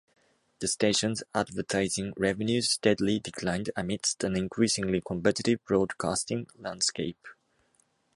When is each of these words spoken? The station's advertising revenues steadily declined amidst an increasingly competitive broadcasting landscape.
The 0.57 0.67
station's 0.67 1.21
advertising 1.35 2.13
revenues 2.17 2.71
steadily 2.71 3.19
declined 3.19 3.69
amidst 3.75 4.23
an 4.23 4.35
increasingly 4.35 4.99
competitive 4.99 5.63
broadcasting 5.63 6.47
landscape. 6.57 7.23